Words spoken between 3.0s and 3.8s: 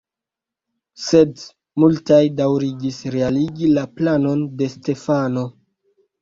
realigi